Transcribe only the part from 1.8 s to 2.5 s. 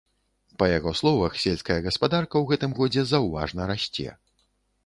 гаспадарка ў